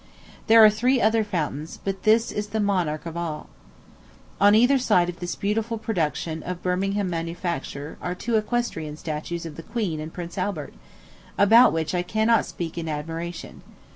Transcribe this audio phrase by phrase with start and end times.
[0.47, 3.49] There are three other fountains, but this is the monarch of all.
[4.39, 9.45] On either side of this beautiful production of a Birmingham manufacturer are two equestrian statues
[9.45, 10.73] of the queen and Prince Albert,
[11.37, 13.61] about which I cannot speak in admiration.